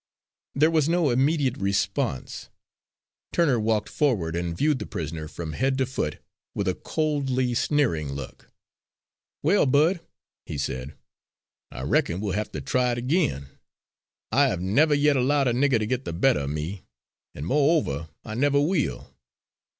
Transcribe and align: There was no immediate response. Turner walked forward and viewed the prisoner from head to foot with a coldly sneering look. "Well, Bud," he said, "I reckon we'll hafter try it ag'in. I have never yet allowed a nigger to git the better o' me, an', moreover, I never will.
There 0.55 0.71
was 0.71 0.89
no 0.89 1.11
immediate 1.11 1.57
response. 1.59 2.49
Turner 3.31 3.59
walked 3.59 3.87
forward 3.87 4.35
and 4.35 4.57
viewed 4.57 4.79
the 4.79 4.87
prisoner 4.87 5.27
from 5.27 5.53
head 5.53 5.77
to 5.77 5.85
foot 5.85 6.17
with 6.55 6.67
a 6.67 6.73
coldly 6.73 7.53
sneering 7.53 8.13
look. 8.13 8.49
"Well, 9.43 9.67
Bud," 9.67 9.99
he 10.47 10.57
said, 10.57 10.95
"I 11.69 11.83
reckon 11.83 12.19
we'll 12.19 12.33
hafter 12.33 12.61
try 12.61 12.91
it 12.93 12.97
ag'in. 12.97 13.49
I 14.31 14.47
have 14.47 14.59
never 14.59 14.95
yet 14.95 15.17
allowed 15.17 15.47
a 15.47 15.53
nigger 15.53 15.77
to 15.77 15.85
git 15.85 16.03
the 16.05 16.13
better 16.13 16.39
o' 16.39 16.47
me, 16.47 16.81
an', 17.35 17.45
moreover, 17.45 18.09
I 18.25 18.33
never 18.33 18.59
will. 18.59 19.13